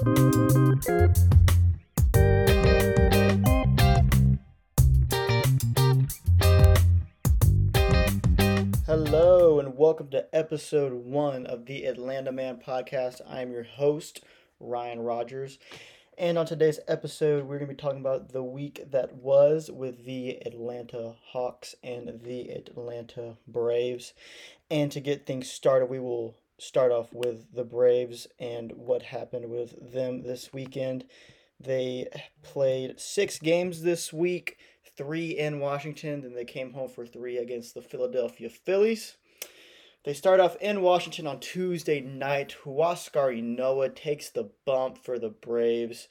Hello, 0.00 0.16
and 9.60 9.76
welcome 9.76 10.08
to 10.08 10.26
episode 10.32 10.94
one 10.94 11.44
of 11.44 11.66
the 11.66 11.84
Atlanta 11.84 12.32
Man 12.32 12.58
podcast. 12.66 13.20
I 13.28 13.42
am 13.42 13.52
your 13.52 13.64
host, 13.64 14.24
Ryan 14.58 15.00
Rogers. 15.00 15.58
And 16.16 16.38
on 16.38 16.46
today's 16.46 16.80
episode, 16.88 17.44
we're 17.44 17.58
going 17.58 17.68
to 17.68 17.74
be 17.74 17.76
talking 17.80 18.00
about 18.00 18.32
the 18.32 18.42
week 18.42 18.82
that 18.92 19.16
was 19.16 19.70
with 19.70 20.06
the 20.06 20.38
Atlanta 20.46 21.16
Hawks 21.32 21.74
and 21.84 22.22
the 22.24 22.48
Atlanta 22.48 23.36
Braves. 23.46 24.14
And 24.70 24.90
to 24.92 25.00
get 25.00 25.26
things 25.26 25.50
started, 25.50 25.90
we 25.90 25.98
will 25.98 26.36
start 26.60 26.92
off 26.92 27.12
with 27.12 27.54
the 27.54 27.64
Braves 27.64 28.26
and 28.38 28.72
what 28.72 29.02
happened 29.02 29.50
with 29.50 29.92
them 29.92 30.22
this 30.22 30.52
weekend. 30.52 31.04
They 31.58 32.06
played 32.42 33.00
six 33.00 33.38
games 33.38 33.82
this 33.82 34.12
week, 34.12 34.58
three 34.96 35.30
in 35.38 35.60
Washington, 35.60 36.20
then 36.20 36.34
they 36.34 36.44
came 36.44 36.72
home 36.72 36.88
for 36.88 37.06
three 37.06 37.38
against 37.38 37.74
the 37.74 37.82
Philadelphia 37.82 38.48
Phillies. 38.48 39.16
They 40.04 40.14
start 40.14 40.40
off 40.40 40.56
in 40.56 40.80
Washington 40.80 41.26
on 41.26 41.40
Tuesday 41.40 42.00
night. 42.00 42.56
Huascar 42.64 43.38
Ynoa 43.38 43.94
takes 43.94 44.30
the 44.30 44.50
bump 44.64 44.96
for 44.96 45.18
the 45.18 45.28
Braves. 45.28 46.08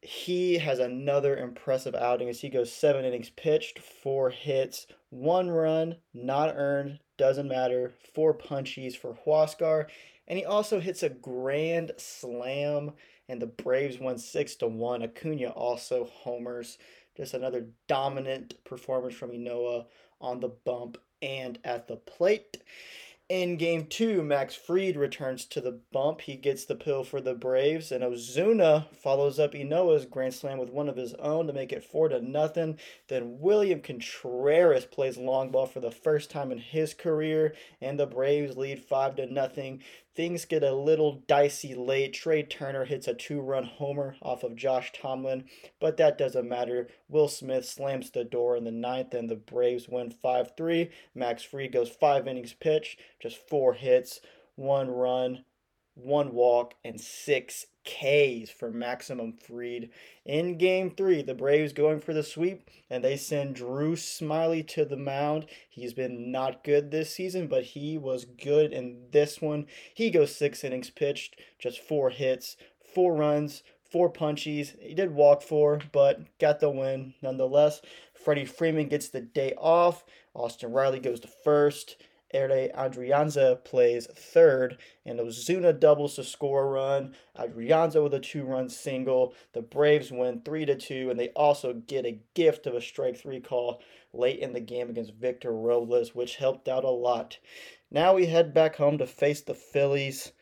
He 0.00 0.58
has 0.58 0.78
another 0.78 1.36
impressive 1.36 1.94
outing 1.94 2.28
as 2.28 2.40
he 2.40 2.48
goes 2.48 2.72
seven 2.72 3.04
innings 3.04 3.30
pitched, 3.30 3.80
four 3.80 4.30
hits, 4.30 4.86
one 5.10 5.50
run, 5.50 5.96
not 6.14 6.54
earned, 6.54 7.00
doesn't 7.20 7.48
matter, 7.48 7.92
four 8.14 8.32
punchies 8.32 8.96
for 8.96 9.14
Huascar. 9.26 9.88
And 10.26 10.38
he 10.38 10.46
also 10.46 10.80
hits 10.80 11.02
a 11.02 11.10
grand 11.10 11.92
slam, 11.98 12.92
and 13.28 13.42
the 13.42 13.46
Braves 13.46 13.98
won 14.00 14.16
six 14.16 14.56
to 14.56 14.66
one. 14.66 15.02
Acuna 15.02 15.48
also 15.50 16.08
homers. 16.10 16.78
Just 17.14 17.34
another 17.34 17.66
dominant 17.88 18.54
performance 18.64 19.14
from 19.14 19.32
Ynoa 19.32 19.84
on 20.18 20.40
the 20.40 20.48
bump 20.48 20.96
and 21.20 21.58
at 21.62 21.88
the 21.88 21.96
plate. 21.96 22.56
In 23.30 23.58
game 23.58 23.86
two, 23.86 24.24
Max 24.24 24.56
Fried 24.56 24.96
returns 24.96 25.44
to 25.44 25.60
the 25.60 25.78
bump. 25.92 26.22
He 26.22 26.34
gets 26.34 26.64
the 26.64 26.74
pill 26.74 27.04
for 27.04 27.20
the 27.20 27.32
Braves, 27.32 27.92
and 27.92 28.02
Ozuna 28.02 28.92
follows 28.92 29.38
up 29.38 29.52
Ynoa's 29.52 30.04
grand 30.04 30.34
slam 30.34 30.58
with 30.58 30.70
one 30.70 30.88
of 30.88 30.96
his 30.96 31.14
own 31.14 31.46
to 31.46 31.52
make 31.52 31.70
it 31.70 31.84
four 31.84 32.08
to 32.08 32.20
nothing. 32.20 32.76
Then 33.06 33.38
William 33.38 33.82
Contreras 33.82 34.84
plays 34.84 35.16
long 35.16 35.52
ball 35.52 35.66
for 35.66 35.78
the 35.78 35.92
first 35.92 36.28
time 36.28 36.50
in 36.50 36.58
his 36.58 36.92
career, 36.92 37.54
and 37.80 38.00
the 38.00 38.06
Braves 38.06 38.56
lead 38.56 38.80
five 38.80 39.14
to 39.14 39.32
nothing. 39.32 39.84
Things 40.20 40.44
get 40.44 40.62
a 40.62 40.74
little 40.74 41.22
dicey 41.26 41.74
late. 41.74 42.12
Trea 42.12 42.42
Turner 42.42 42.84
hits 42.84 43.08
a 43.08 43.14
two 43.14 43.40
run 43.40 43.64
homer 43.64 44.16
off 44.20 44.42
of 44.42 44.54
Josh 44.54 44.92
Tomlin, 44.92 45.44
but 45.80 45.96
that 45.96 46.18
doesn't 46.18 46.46
matter. 46.46 46.88
Will 47.08 47.26
Smith 47.26 47.64
slams 47.64 48.10
the 48.10 48.22
door 48.22 48.54
in 48.54 48.64
the 48.64 48.70
ninth, 48.70 49.14
and 49.14 49.30
the 49.30 49.34
Braves 49.34 49.88
win 49.88 50.10
5 50.10 50.52
3. 50.54 50.90
Max 51.14 51.42
Fried 51.42 51.72
goes 51.72 51.88
five 51.88 52.28
innings 52.28 52.52
pitched, 52.52 53.00
just 53.18 53.48
four 53.48 53.72
hits, 53.72 54.20
one 54.56 54.90
run, 54.90 55.46
one 55.94 56.34
walk, 56.34 56.74
and 56.84 57.00
six 57.00 57.68
Ks 57.84 58.50
for 58.50 58.70
Maximum 58.70 59.32
Fried. 59.32 59.90
In 60.24 60.58
game 60.58 60.90
three, 60.90 61.22
the 61.22 61.34
Braves 61.34 61.72
going 61.72 62.00
for 62.00 62.12
the 62.12 62.22
sweep, 62.22 62.68
and 62.88 63.02
they 63.02 63.16
send 63.16 63.56
Drew 63.56 63.96
Smyly 63.96 64.66
to 64.68 64.84
the 64.84 64.96
mound. 64.96 65.46
He's 65.68 65.94
been 65.94 66.30
not 66.30 66.64
good 66.64 66.90
this 66.90 67.14
season, 67.14 67.46
but 67.46 67.64
he 67.64 67.98
was 67.98 68.24
good 68.24 68.72
in 68.72 69.06
this 69.12 69.40
one. 69.40 69.66
He 69.94 70.10
goes 70.10 70.34
six 70.34 70.62
innings 70.64 70.90
pitched, 70.90 71.40
just 71.58 71.80
four 71.80 72.10
hits, 72.10 72.56
four 72.94 73.14
runs, 73.14 73.62
four 73.90 74.12
punchies. 74.12 74.78
He 74.80 74.94
did 74.94 75.14
walk 75.14 75.42
four, 75.42 75.80
but 75.92 76.38
got 76.38 76.60
the 76.60 76.70
win 76.70 77.14
nonetheless. 77.22 77.80
Freddie 78.14 78.44
Freeman 78.44 78.88
gets 78.88 79.08
the 79.08 79.20
day 79.20 79.54
off. 79.56 80.04
Austin 80.34 80.72
Riley 80.72 81.00
goes 81.00 81.20
to 81.20 81.28
first. 81.28 81.96
Ehire 82.34 82.74
Adrianza 82.74 83.64
plays 83.64 84.06
third, 84.06 84.78
and 85.04 85.18
Ozuna 85.18 85.78
doubles 85.78 86.16
to 86.16 86.24
score 86.24 86.62
a 86.62 86.66
run. 86.66 87.14
Adrianza 87.38 88.02
with 88.02 88.14
a 88.14 88.20
two-run 88.20 88.68
single. 88.68 89.34
The 89.52 89.62
Braves 89.62 90.10
win 90.10 90.42
three 90.42 90.64
to 90.64 90.76
two, 90.76 91.10
and 91.10 91.18
they 91.18 91.28
also 91.30 91.74
get 91.74 92.06
a 92.06 92.20
gift 92.34 92.66
of 92.66 92.74
a 92.74 92.80
strike 92.80 93.16
three 93.16 93.40
call 93.40 93.82
late 94.12 94.40
in 94.40 94.52
the 94.52 94.60
game 94.60 94.90
against 94.90 95.14
Victor 95.14 95.52
Robles, 95.52 96.14
which 96.14 96.36
helped 96.36 96.68
out 96.68 96.84
a 96.84 96.90
lot. 96.90 97.38
Now 97.90 98.14
we 98.14 98.26
head 98.26 98.54
back 98.54 98.76
home 98.76 98.98
to 98.98 99.06
face 99.06 99.40
the 99.40 99.54
Phillies, 99.54 100.32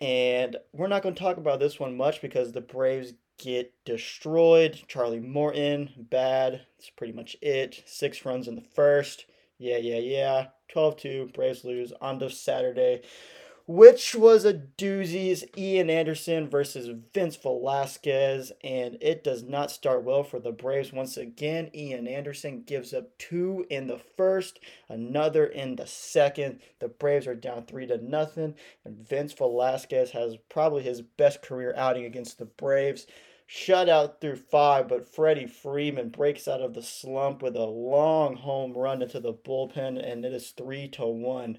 and 0.00 0.56
we're 0.72 0.88
not 0.88 1.02
going 1.02 1.14
to 1.14 1.22
talk 1.22 1.36
about 1.36 1.60
this 1.60 1.80
one 1.80 1.96
much 1.96 2.20
because 2.20 2.52
the 2.52 2.60
Braves 2.60 3.14
get 3.38 3.72
destroyed. 3.84 4.82
Charlie 4.88 5.20
Morton, 5.20 5.90
bad. 5.96 6.66
That's 6.78 6.90
pretty 6.90 7.12
much 7.12 7.36
it. 7.40 7.82
Six 7.86 8.24
runs 8.24 8.46
in 8.46 8.54
the 8.54 8.60
first. 8.60 9.26
Yeah, 9.58 9.78
yeah, 9.78 9.98
yeah. 9.98 10.46
12 10.72 10.96
2, 10.96 11.30
Braves 11.34 11.64
lose 11.64 11.92
on 12.00 12.18
the 12.18 12.30
Saturday, 12.30 13.02
which 13.66 14.14
was 14.14 14.44
a 14.44 14.54
doozy. 14.54 15.44
Ian 15.56 15.90
Anderson 15.90 16.48
versus 16.48 16.88
Vince 17.12 17.36
Velasquez, 17.36 18.52
and 18.64 18.96
it 19.00 19.22
does 19.22 19.42
not 19.42 19.70
start 19.70 20.02
well 20.02 20.24
for 20.24 20.40
the 20.40 20.50
Braves 20.50 20.92
once 20.92 21.16
again. 21.18 21.70
Ian 21.74 22.08
Anderson 22.08 22.62
gives 22.62 22.94
up 22.94 23.16
two 23.18 23.66
in 23.68 23.86
the 23.86 24.00
first, 24.16 24.60
another 24.88 25.44
in 25.44 25.76
the 25.76 25.86
second. 25.86 26.60
The 26.80 26.88
Braves 26.88 27.26
are 27.26 27.34
down 27.34 27.66
three 27.66 27.86
to 27.86 27.98
nothing, 27.98 28.54
and 28.84 29.06
Vince 29.06 29.34
Velasquez 29.34 30.10
has 30.12 30.36
probably 30.48 30.82
his 30.82 31.02
best 31.02 31.42
career 31.42 31.74
outing 31.76 32.06
against 32.06 32.38
the 32.38 32.46
Braves 32.46 33.06
shutout 33.52 34.18
through 34.20 34.36
five, 34.36 34.88
but 34.88 35.06
Freddie 35.06 35.46
Freeman 35.46 36.08
breaks 36.08 36.48
out 36.48 36.62
of 36.62 36.72
the 36.72 36.82
slump 36.82 37.42
with 37.42 37.54
a 37.54 37.64
long 37.64 38.36
home 38.36 38.72
run 38.72 39.02
into 39.02 39.20
the 39.20 39.34
bullpen, 39.34 40.02
and 40.02 40.24
it 40.24 40.32
is 40.32 40.50
three 40.50 40.88
to 40.88 41.04
one. 41.04 41.58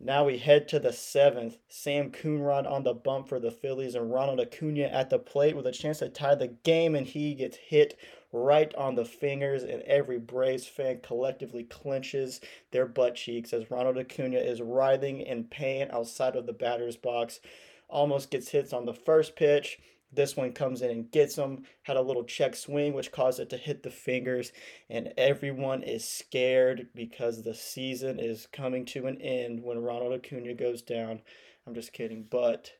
Now 0.00 0.24
we 0.24 0.38
head 0.38 0.68
to 0.68 0.78
the 0.78 0.92
seventh. 0.92 1.58
Sam 1.68 2.10
Coonrod 2.10 2.70
on 2.70 2.82
the 2.82 2.94
bump 2.94 3.28
for 3.28 3.38
the 3.38 3.50
Phillies, 3.50 3.94
and 3.94 4.10
Ronald 4.10 4.40
Acuna 4.40 4.84
at 4.84 5.10
the 5.10 5.18
plate 5.18 5.54
with 5.54 5.66
a 5.66 5.72
chance 5.72 5.98
to 5.98 6.08
tie 6.08 6.34
the 6.34 6.48
game, 6.48 6.94
and 6.94 7.06
he 7.06 7.34
gets 7.34 7.58
hit 7.58 7.98
right 8.32 8.74
on 8.74 8.94
the 8.94 9.04
fingers, 9.04 9.64
and 9.64 9.82
every 9.82 10.18
Braves 10.18 10.66
fan 10.66 11.00
collectively 11.02 11.64
clenches 11.64 12.40
their 12.70 12.86
butt 12.86 13.16
cheeks 13.16 13.52
as 13.52 13.70
Ronald 13.70 13.98
Acuna 13.98 14.38
is 14.38 14.62
writhing 14.62 15.20
in 15.20 15.44
pain 15.44 15.88
outside 15.90 16.36
of 16.36 16.46
the 16.46 16.52
batter's 16.54 16.96
box. 16.96 17.40
Almost 17.88 18.30
gets 18.30 18.48
hits 18.48 18.72
on 18.72 18.86
the 18.86 18.94
first 18.94 19.36
pitch 19.36 19.78
this 20.12 20.36
one 20.36 20.52
comes 20.52 20.82
in 20.82 20.90
and 20.90 21.10
gets 21.10 21.36
him. 21.36 21.64
Had 21.82 21.96
a 21.96 22.02
little 22.02 22.24
check 22.24 22.56
swing, 22.56 22.94
which 22.94 23.12
caused 23.12 23.40
it 23.40 23.50
to 23.50 23.56
hit 23.56 23.82
the 23.82 23.90
fingers. 23.90 24.52
And 24.88 25.12
everyone 25.16 25.82
is 25.82 26.08
scared 26.08 26.88
because 26.94 27.42
the 27.42 27.54
season 27.54 28.18
is 28.18 28.48
coming 28.52 28.84
to 28.86 29.06
an 29.06 29.20
end 29.20 29.62
when 29.62 29.82
Ronald 29.82 30.14
Acuna 30.14 30.54
goes 30.54 30.82
down. 30.82 31.20
I'm 31.66 31.74
just 31.74 31.92
kidding. 31.92 32.26
But 32.30 32.72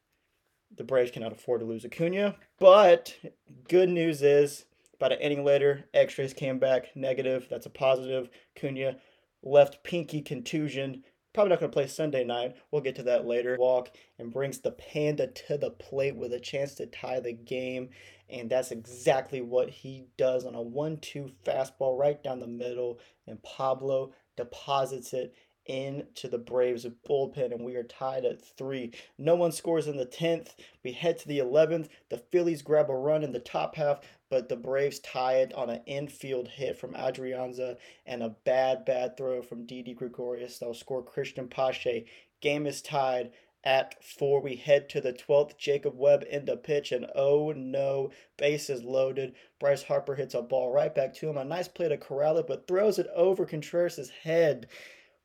the 0.75 0.85
Braves 0.85 1.11
cannot 1.11 1.33
afford 1.33 1.61
to 1.61 1.67
lose 1.67 1.85
Acuna. 1.85 2.37
But 2.59 3.15
good 3.69 3.89
news 3.89 4.23
is, 4.23 4.65
about 4.95 5.13
an 5.13 5.21
inning 5.21 5.45
later, 5.45 5.85
x-rays 5.95 6.35
came 6.35 6.59
back 6.59 6.97
negative. 6.97 7.47
That's 7.51 7.67
a 7.67 7.71
positive. 7.71 8.29
Acuna 8.57 8.97
left 9.43 9.85
pinky 9.85 10.21
contusion 10.21 11.05
Probably 11.39 11.51
not 11.51 11.61
going 11.61 11.71
to 11.71 11.77
play 11.77 11.87
Sunday 11.87 12.25
night. 12.25 12.57
We'll 12.73 12.83
get 12.83 12.97
to 12.97 13.05
that 13.05 13.25
later. 13.25 13.55
Walk 13.61 13.93
and 14.19 14.33
brings 14.33 14.59
the 14.59 14.73
Panda 14.73 15.29
to 15.29 15.57
the 15.57 15.71
plate 15.71 16.17
with 16.17 16.33
a 16.33 16.41
chance 16.41 16.75
to 16.75 16.87
tie 16.87 17.21
the 17.21 17.33
game. 17.33 17.91
And 18.29 18.51
that's 18.51 18.73
exactly 18.73 19.41
what 19.41 19.71
he 19.71 20.07
does 20.17 20.45
on 20.45 20.57
a 20.57 20.61
1 20.61 20.97
2 20.97 21.31
fastball 21.47 21.97
right 21.97 22.21
down 22.21 22.41
the 22.41 22.49
middle. 22.49 22.99
And 23.29 23.41
Pablo 23.45 24.11
deposits 24.37 25.13
it 25.13 25.33
into 25.69 26.29
the 26.29 26.39
Braves 26.39 26.87
bullpen, 27.09 27.53
and 27.53 27.65
we 27.65 27.77
are 27.77 27.85
tied 27.85 28.25
at 28.25 28.43
three. 28.43 28.93
No 29.19 29.35
one 29.35 29.53
scores 29.53 29.87
in 29.87 29.97
the 29.97 30.07
10th. 30.07 30.55
We 30.83 30.93
head 30.93 31.19
to 31.19 31.29
the 31.29 31.39
11th. 31.39 31.89
The 32.09 32.19
Phillies 32.19 32.63
grab 32.63 32.91
a 32.91 32.95
run 32.95 33.23
in 33.23 33.33
the 33.33 33.39
top 33.39 33.77
half, 33.77 34.01
but 34.31 34.49
the 34.49 34.57
Braves 34.57 34.99
tie 34.99 35.37
it 35.37 35.53
on 35.55 35.71
an 35.71 35.83
infield 35.87 36.49
hit 36.49 36.79
from 36.79 36.95
Adrianza 36.95 37.77
and 38.07 38.23
a 38.23 38.35
bad, 38.45 38.85
bad 38.85 39.17
throw 39.17 39.43
from 39.43 39.67
Didi 39.67 39.95
Gregorius. 39.95 40.59
They'll 40.59 40.75
score 40.75 41.05
Cristian 41.05 41.51
Pache. 41.51 42.07
Game 42.41 42.67
is 42.67 42.83
tied 42.83 43.33
at 43.65 44.03
four. 44.03 44.41
We 44.41 44.57
head 44.57 44.89
to 44.91 45.01
the 45.01 45.13
12th. 45.13 45.59
Jacob 45.59 45.97
Webb 45.97 46.25
in 46.31 46.45
the 46.45 46.57
pitch, 46.57 46.93
and 46.93 47.07
oh 47.15 47.53
no, 47.53 48.11
bases 48.37 48.83
loaded. 48.83 49.35
Bryce 49.59 49.83
Harper 49.83 50.15
hits 50.15 50.35
a 50.35 50.43
ball 50.43 50.73
right 50.73 50.95
back 50.95 51.15
to 51.15 51.29
him. 51.29 51.37
A 51.37 51.45
nice 51.45 51.69
play 51.69 51.89
to 51.89 51.99
corral 51.99 52.39
it, 52.39 52.47
but 52.47 52.67
throws 52.67 52.99
it 52.99 53.09
over 53.15 53.45
Contreras' 53.45 54.11
head. 54.23 54.69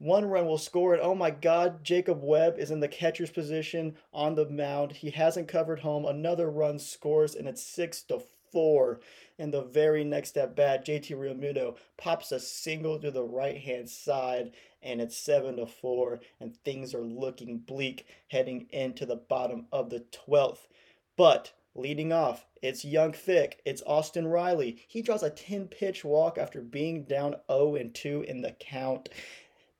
One 0.03 0.25
run 0.25 0.47
will 0.47 0.57
score 0.57 0.93
it. 0.93 0.99
Oh 1.01 1.15
my 1.15 1.31
God, 1.31 1.81
Jacob 1.81 2.21
Webb 2.21 2.55
is 2.57 2.71
in 2.71 2.81
the 2.81 2.89
catcher's 2.89 3.31
position 3.31 3.95
on 4.13 4.35
the 4.35 4.49
mound. 4.49 4.91
He 4.91 5.11
hasn't 5.11 5.47
covered 5.47 5.79
home. 5.79 6.05
Another 6.05 6.51
run 6.51 6.77
scores, 6.77 7.35
and 7.35 7.47
it's 7.47 7.63
six 7.63 8.01
to 8.03 8.21
four. 8.51 8.99
And 9.39 9.53
the 9.53 9.61
very 9.61 10.03
next 10.03 10.35
at 10.35 10.57
bat, 10.57 10.85
JT 10.85 11.11
Realmuto 11.11 11.77
pops 11.95 12.33
a 12.33 12.41
single 12.41 12.99
to 12.99 13.11
the 13.11 13.23
right 13.23 13.57
hand 13.57 13.89
side, 13.89 14.51
and 14.81 14.99
it's 14.99 15.17
seven 15.17 15.55
to 15.55 15.65
four. 15.65 16.19
And 16.37 16.57
things 16.65 16.93
are 16.93 17.05
looking 17.05 17.59
bleak 17.59 18.05
heading 18.27 18.67
into 18.71 19.05
the 19.05 19.15
bottom 19.15 19.67
of 19.71 19.89
the 19.89 20.01
twelfth. 20.11 20.67
But 21.15 21.53
Leading 21.75 22.13
off, 22.13 22.45
it's 22.61 22.85
Young 22.85 23.13
Thick. 23.13 23.59
It's 23.65 23.81
Austin 23.87 24.27
Riley. 24.27 24.83
He 24.87 25.01
draws 25.01 25.23
a 25.23 25.31
10 25.31 25.69
pitch 25.69 26.05
walk 26.05 26.37
after 26.37 26.61
being 26.61 27.05
down 27.05 27.37
0 27.51 27.77
and 27.77 27.95
2 27.95 28.25
in 28.27 28.41
the 28.41 28.51
count. 28.51 29.09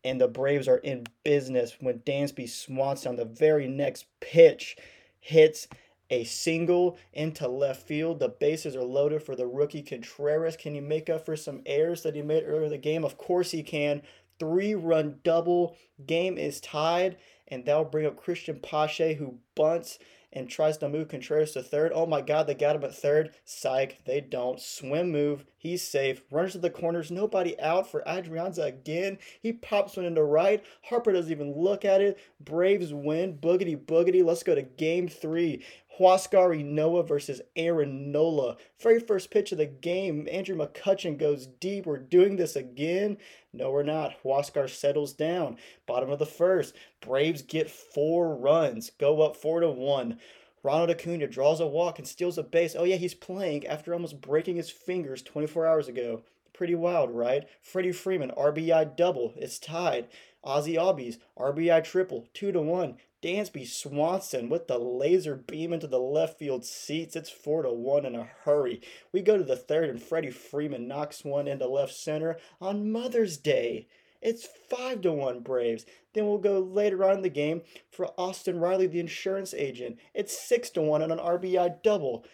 And 0.04 0.20
the 0.20 0.28
Braves 0.28 0.68
are 0.68 0.78
in 0.78 1.06
business 1.24 1.78
when 1.80 2.00
Dansby 2.00 2.50
Swanson 2.50 3.12
on 3.12 3.16
the 3.16 3.26
very 3.26 3.68
next 3.68 4.06
pitch 4.20 4.76
hits 5.20 5.68
a 6.10 6.24
single 6.26 6.98
into 7.14 7.48
left 7.48 7.88
field. 7.88 8.20
The 8.20 8.30
bases 8.30 8.76
are 8.76 8.84
loaded 8.84 9.24
for 9.24 9.36
the 9.36 9.48
rookie 9.48 9.82
Contreras. 9.82 10.58
Can 10.58 10.74
he 10.76 10.82
make 10.82 11.10
up 11.10 11.26
for 11.26 11.36
some 11.36 11.62
errors 11.66 12.04
that 12.04 12.16
he 12.16 12.22
made 12.22 12.44
earlier 12.46 12.66
in 12.66 12.72
the 12.72 12.78
game? 12.78 13.04
Of 13.04 13.18
course 13.18 13.52
he 13.52 13.64
can. 13.64 14.02
Three 14.40 14.76
run 14.76 15.20
double. 15.24 15.78
Game 16.06 16.38
is 16.38 16.60
tied, 16.60 17.18
and 17.48 17.66
that'll 17.66 17.86
bring 17.86 18.06
up 18.06 18.22
Cristian 18.22 18.62
Pache, 18.62 19.14
who 19.14 19.40
bunts 19.56 20.00
and 20.34 20.50
tries 20.50 20.78
to 20.80 20.90
move 20.90 21.08
Contreras 21.08 21.52
to 21.52 21.64
third. 21.64 21.92
Oh 21.94 22.06
my 22.06 22.22
God, 22.22 22.48
they 22.48 22.56
got 22.56 22.76
him 22.76 22.84
at 22.84 22.96
third. 22.96 23.34
Psych, 23.46 24.00
they 24.06 24.20
don't. 24.20 24.60
Swim 24.60 25.12
move. 25.12 25.46
He's 25.58 25.82
safe. 25.82 26.24
Runs 26.30 26.52
to 26.54 26.58
the 26.58 26.70
corners. 26.70 27.10
Nobody 27.10 27.58
out 27.60 27.90
for 27.90 28.04
Adrianza 28.06 28.66
again. 28.66 29.18
He 29.42 29.54
pops 29.54 29.96
one 29.96 30.06
into 30.06 30.24
right. 30.24 30.64
Harper 30.82 31.14
doesn't 31.14 31.32
even 31.32 31.56
look 31.56 31.86
at 31.86 32.02
it. 32.02 32.20
Braves 32.42 32.94
win. 32.94 33.38
Boogity 33.38 33.78
boogity. 33.78 34.26
Let's 34.26 34.44
go 34.44 34.56
to 34.56 34.64
game 34.64 35.08
three. 35.08 35.64
Huascar 36.00 36.60
Ynoa 36.60 37.08
versus 37.08 37.42
Aaron 37.56 38.12
Nola. 38.12 38.58
Very 38.82 39.00
first 39.00 39.30
pitch 39.30 39.52
of 39.52 39.60
the 39.60 39.68
game, 39.68 40.28
Andrew 40.32 40.56
McCutchen 40.56 41.18
goes 41.18 41.46
deep. 41.46 41.86
We're 41.86 42.00
doing 42.00 42.36
this 42.36 42.56
again. 42.56 43.18
No, 43.54 43.70
we're 43.70 43.84
not. 43.84 44.16
Huascar 44.24 44.68
settles 44.68 45.14
down. 45.14 45.58
Bottom 45.86 46.10
of 46.10 46.18
the 46.18 46.26
first. 46.26 46.76
Braves 47.02 47.44
get 47.44 47.70
four 47.70 48.36
runs. 48.36 48.90
Go 49.00 49.22
up 49.22 49.36
four 49.36 49.60
to 49.60 49.70
one. 49.70 50.20
Ronald 50.64 50.90
Acuna 50.90 51.28
draws 51.28 51.60
a 51.60 51.68
walk 51.68 52.00
and 52.00 52.08
steals 52.08 52.38
a 52.38 52.44
base. 52.44 52.76
Oh, 52.76 52.84
yeah, 52.84 52.96
he's 52.96 53.14
playing 53.14 53.68
after 53.68 53.94
almost 53.94 54.22
breaking 54.22 54.56
his 54.56 54.72
fingers 54.72 55.22
24 55.22 55.68
hours 55.68 55.88
ago. 55.88 56.24
Pretty 56.54 56.74
wild, 56.74 57.12
right? 57.12 57.48
Freddie 57.62 57.92
Freeman, 57.92 58.32
RBI 58.32 58.96
double. 58.96 59.34
It's 59.36 59.60
tied. 59.60 60.08
Ozzy 60.44 60.76
Albies, 60.76 61.18
RBI 61.38 61.84
triple, 61.84 62.28
2 62.34 62.52
to 62.52 62.62
1. 62.62 62.98
Dansby 63.24 63.66
Swanson 63.66 64.50
with 64.50 64.68
the 64.68 64.78
laser 64.78 65.34
beam 65.34 65.72
into 65.72 65.88
the 65.88 66.00
left 66.00 66.38
field 66.38 66.66
seats. 66.66 67.16
It's 67.16 67.30
4 67.30 67.64
to 67.64 67.72
1 67.72 68.06
in 68.06 68.16
a 68.16 68.28
hurry. 68.44 68.82
We 69.14 69.22
go 69.22 69.38
to 69.38 69.46
the 69.46 69.56
third, 69.56 69.90
and 69.90 70.02
Freddie 70.02 70.30
Freeman 70.30 70.90
knocks 70.90 71.24
one 71.24 71.48
into 71.48 71.66
left 71.66 71.94
center 71.94 72.36
on 72.60 72.92
Mother's 72.92 73.38
Day. 73.38 73.88
It's 74.22 74.46
5 74.70 75.00
to 75.02 75.14
1 75.14 75.40
Braves. 75.40 75.86
Then 76.14 76.28
we'll 76.28 76.38
go 76.38 76.60
later 76.60 77.06
on 77.06 77.16
in 77.16 77.22
the 77.22 77.30
game 77.30 77.62
for 77.90 78.14
Austin 78.18 78.60
Riley, 78.60 78.88
the 78.88 79.00
insurance 79.00 79.54
agent. 79.54 80.00
It's 80.14 80.38
6 80.38 80.72
to 80.72 80.82
1 80.82 81.02
on 81.02 81.12
an 81.12 81.18
RBI 81.18 81.82
double. 81.82 82.26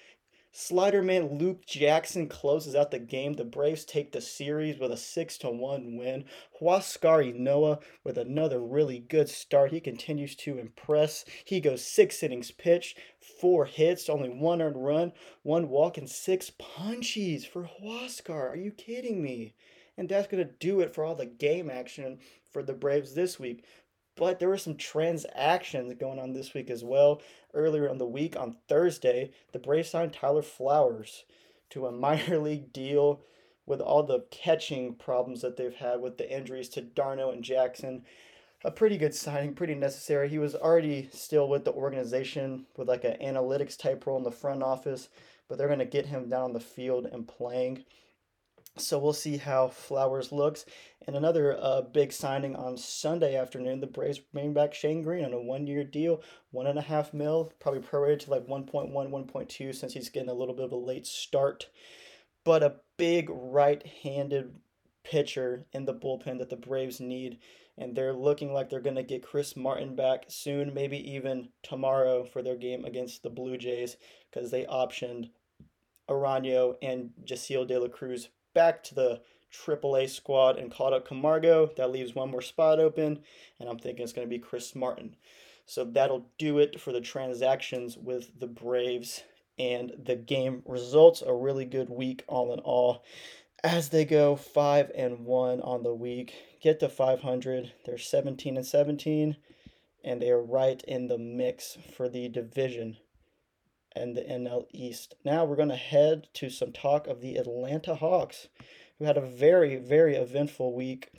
Slider 0.51 1.03
man 1.03 1.37
Luke 1.37 1.63
Jackson 1.67 2.27
closes 2.27 2.73
out 2.73 2.89
the 2.89 2.97
game. 2.97 3.33
The 3.33 3.45
Braves 3.45 3.85
take 3.85 4.11
the 4.11 4.19
series 4.19 4.79
with 4.79 4.91
a 4.91 4.97
6 4.97 5.37
to 5.37 5.51
1 5.51 5.95
win. 5.95 6.25
Huascar 6.59 7.23
Ynoa 7.23 7.83
with 8.03 8.17
another 8.17 8.59
really 8.59 8.97
good 8.97 9.29
start. 9.29 9.71
He 9.71 9.79
continues 9.79 10.35
to 10.37 10.57
impress. 10.57 11.23
He 11.45 11.61
goes 11.61 11.85
six 11.85 12.23
innings 12.23 12.49
pitched, 12.49 12.97
four 13.39 13.65
hits, 13.65 14.09
only 14.09 14.29
one 14.29 14.59
earned 14.59 14.83
run, 14.83 15.13
one 15.43 15.69
walk, 15.69 15.99
and 15.99 16.09
six 16.09 16.49
punchies 16.49 17.45
for 17.45 17.69
Huascar. 17.79 18.49
Are 18.49 18.57
you 18.57 18.71
kidding 18.71 19.21
me? 19.21 19.53
And 19.99 20.09
that's 20.09 20.27
going 20.27 20.45
to 20.45 20.53
do 20.59 20.79
it 20.79 20.95
for 20.95 21.03
all 21.03 21.15
the 21.15 21.27
game 21.27 21.69
action 21.69 22.19
for 22.51 22.63
the 22.63 22.73
Braves 22.73 23.13
this 23.13 23.39
week. 23.39 23.63
But 24.19 24.39
there 24.39 24.49
were 24.49 24.57
some 24.57 24.75
transactions 24.75 25.93
going 25.97 26.19
on 26.19 26.33
this 26.33 26.53
week 26.53 26.69
as 26.69 26.83
well. 26.83 27.21
Earlier 27.53 27.87
in 27.87 27.99
the 27.99 28.05
week, 28.05 28.35
on 28.35 28.57
Thursday, 28.67 29.31
the 29.53 29.59
Braves 29.59 29.89
signed 29.89 30.11
Tyler 30.11 30.41
Flowers 30.41 31.23
to 31.69 31.87
a 31.87 31.91
minor 31.93 32.37
league 32.37 32.73
deal 32.73 33.21
with 33.65 33.79
all 33.79 34.03
the 34.03 34.25
catching 34.29 34.95
problems 34.95 35.41
that 35.41 35.55
they've 35.55 35.75
had 35.75 36.01
with 36.01 36.17
the 36.17 36.29
injuries 36.29 36.67
to 36.69 36.81
d'Arnaud 36.81 37.31
and 37.31 37.45
Jackson. 37.45 38.03
A 38.65 38.71
pretty 38.71 38.97
good 38.97 39.15
signing, 39.15 39.53
pretty 39.53 39.75
necessary. 39.75 40.27
He 40.27 40.37
was 40.37 40.53
already 40.53 41.07
still 41.13 41.47
with 41.47 41.63
the 41.63 41.71
organization 41.71 42.65
with 42.75 42.89
like 42.89 43.05
an 43.05 43.15
analytics 43.21 43.77
type 43.77 44.05
role 44.05 44.17
in 44.17 44.23
the 44.23 44.31
front 44.31 44.63
office, 44.63 45.07
but 45.47 45.57
they're 45.57 45.67
going 45.67 45.79
to 45.79 45.85
get 45.85 46.07
him 46.07 46.27
down 46.27 46.43
on 46.43 46.53
the 46.53 46.59
field 46.59 47.05
and 47.05 47.25
playing. 47.25 47.85
So 48.79 48.97
we'll 48.97 49.13
see 49.13 49.37
how 49.37 49.69
Flowers 49.69 50.31
looks. 50.31 50.65
And 51.05 51.15
another 51.15 51.57
uh, 51.59 51.81
big 51.81 52.11
signing 52.11 52.55
on 52.55 52.77
Sunday 52.77 53.35
afternoon, 53.35 53.79
the 53.79 53.87
Braves 53.87 54.19
bring 54.19 54.53
back 54.53 54.73
Shane 54.73 55.01
Greene 55.01 55.25
on 55.25 55.33
a 55.33 55.41
one-year 55.41 55.83
deal, 55.83 56.21
one 56.51 56.67
and 56.67 56.77
a 56.77 56.83
half 56.83 57.13
mil, 57.13 57.51
probably 57.59 57.81
prorated 57.81 58.19
to 58.19 58.31
like 58.31 58.47
1.1, 58.47 58.91
1.2 58.91 59.75
since 59.75 59.93
he's 59.93 60.09
getting 60.09 60.29
a 60.29 60.33
little 60.33 60.53
bit 60.53 60.65
of 60.65 60.71
a 60.71 60.77
late 60.77 61.07
start. 61.07 61.69
But 62.43 62.63
a 62.63 62.75
big 62.97 63.29
right-handed 63.29 64.55
pitcher 65.03 65.65
in 65.73 65.85
the 65.85 65.93
bullpen 65.93 66.39
that 66.39 66.49
the 66.49 66.55
Braves 66.55 66.99
need. 66.99 67.39
And 67.77 67.95
they're 67.95 68.13
looking 68.13 68.53
like 68.53 68.69
they're 68.69 68.81
going 68.81 68.95
to 68.97 69.03
get 69.03 69.23
Chris 69.23 69.55
Martin 69.55 69.95
back 69.95 70.25
soon, 70.27 70.73
maybe 70.73 70.97
even 71.11 71.49
tomorrow 71.63 72.25
for 72.25 72.41
their 72.41 72.57
game 72.57 72.83
against 72.83 73.23
the 73.23 73.29
Blue 73.29 73.57
Jays 73.57 73.95
because 74.29 74.51
they 74.51 74.65
optioned 74.65 75.29
Arano 76.09 76.75
and 76.81 77.11
Jasseel 77.23 77.65
De 77.65 77.79
La 77.79 77.87
Cruz 77.87 78.29
back 78.53 78.83
to 78.85 78.95
the 78.95 79.21
AAA 79.51 80.09
squad 80.09 80.57
and 80.57 80.71
called 80.71 80.93
up 80.93 81.07
Camargo. 81.07 81.71
That 81.77 81.91
leaves 81.91 82.15
one 82.15 82.31
more 82.31 82.41
spot 82.41 82.79
open, 82.79 83.19
and 83.59 83.69
I'm 83.69 83.79
thinking 83.79 84.03
it's 84.03 84.13
going 84.13 84.27
to 84.27 84.29
be 84.29 84.39
Chris 84.39 84.75
Martin. 84.75 85.15
So 85.65 85.83
that'll 85.83 86.25
do 86.37 86.59
it 86.59 86.79
for 86.79 86.91
the 86.91 87.01
transactions 87.01 87.97
with 87.97 88.39
the 88.39 88.47
Braves 88.47 89.23
and 89.57 89.91
the 90.03 90.15
game 90.15 90.63
results. 90.65 91.21
A 91.21 91.33
really 91.33 91.65
good 91.65 91.89
week, 91.89 92.23
all 92.27 92.53
in 92.53 92.59
all. 92.59 93.03
As 93.63 93.89
they 93.89 94.05
go 94.05 94.35
five 94.35 94.91
and 94.95 95.25
one 95.25 95.61
on 95.61 95.83
the 95.83 95.93
week, 95.93 96.33
get 96.61 96.79
to 96.79 96.89
500. 96.89 97.73
They're 97.85 97.97
17 97.97 98.55
and 98.55 98.65
17, 98.65 99.35
and 100.03 100.21
they 100.21 100.31
are 100.31 100.41
right 100.41 100.81
in 100.87 101.07
the 101.07 101.17
mix 101.17 101.77
for 101.95 102.07
the 102.07 102.29
division 102.29 102.97
and 103.99 104.15
the 104.15 104.21
NL 104.21 104.65
East. 104.71 105.15
Now 105.25 105.45
we're 105.45 105.55
going 105.55 105.69
to 105.69 105.75
head 105.75 106.27
to 106.35 106.49
some 106.49 106.71
talk 106.71 107.07
of 107.07 107.21
the 107.21 107.35
Atlanta 107.35 107.95
Hawks, 107.95 108.47
who 108.97 109.05
had 109.05 109.17
a 109.17 109.21
very, 109.21 109.75
very 109.75 110.15
eventful 110.15 110.73
week 110.73 111.11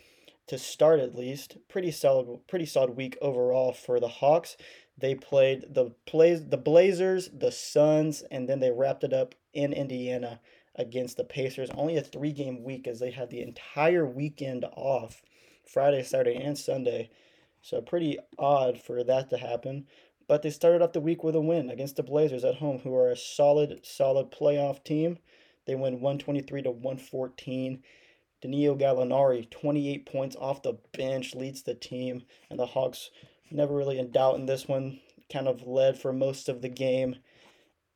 to 0.46 0.58
start 0.58 0.98
at 0.98 1.14
least. 1.14 1.58
Pretty 1.68 1.90
solid, 1.90 2.40
pretty 2.48 2.66
solid 2.66 2.96
week 2.96 3.16
overall 3.20 3.72
for 3.72 4.00
the 4.00 4.08
Hawks. 4.08 4.56
They 4.98 5.14
played 5.14 5.74
the 5.74 5.92
plays 6.06 6.46
the 6.48 6.56
Blazers, 6.56 7.30
the 7.32 7.52
Suns, 7.52 8.22
and 8.30 8.48
then 8.48 8.60
they 8.60 8.70
wrapped 8.70 9.04
it 9.04 9.12
up 9.12 9.34
in 9.52 9.72
Indiana 9.72 10.40
against 10.74 11.16
the 11.16 11.24
Pacers. 11.24 11.70
Only 11.70 11.96
a 11.96 12.02
three 12.02 12.32
game 12.32 12.64
week 12.64 12.86
as 12.86 12.98
they 12.98 13.10
had 13.10 13.30
the 13.30 13.42
entire 13.42 14.06
weekend 14.06 14.64
off, 14.72 15.22
Friday, 15.64 16.02
Saturday, 16.02 16.36
and 16.36 16.58
Sunday. 16.58 17.10
So 17.62 17.80
pretty 17.80 18.18
odd 18.38 18.80
for 18.80 19.04
that 19.04 19.30
to 19.30 19.36
happen. 19.36 19.86
But 20.30 20.42
they 20.42 20.50
started 20.50 20.80
off 20.80 20.92
the 20.92 21.00
week 21.00 21.24
with 21.24 21.34
a 21.34 21.40
win 21.40 21.70
against 21.70 21.96
the 21.96 22.04
Blazers 22.04 22.44
at 22.44 22.54
home, 22.54 22.78
who 22.78 22.94
are 22.94 23.10
a 23.10 23.16
solid, 23.16 23.80
solid 23.82 24.30
playoff 24.30 24.84
team. 24.84 25.18
They 25.66 25.74
win 25.74 25.94
123 25.94 26.62
to 26.62 26.70
114. 26.70 27.82
Danilo 28.40 28.76
Gallinari, 28.76 29.50
28 29.50 30.06
points 30.06 30.36
off 30.36 30.62
the 30.62 30.74
bench, 30.96 31.34
leads 31.34 31.64
the 31.64 31.74
team. 31.74 32.22
And 32.48 32.60
the 32.60 32.66
Hawks 32.66 33.10
never 33.50 33.74
really 33.74 33.98
in 33.98 34.12
doubt 34.12 34.36
in 34.36 34.46
this 34.46 34.68
one, 34.68 35.00
kind 35.32 35.48
of 35.48 35.66
led 35.66 35.98
for 35.98 36.12
most 36.12 36.48
of 36.48 36.62
the 36.62 36.68
game 36.68 37.16